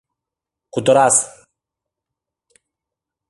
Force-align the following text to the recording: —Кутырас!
—Кутырас! 0.73 1.15